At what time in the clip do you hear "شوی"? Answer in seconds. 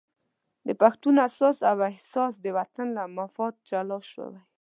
4.11-4.41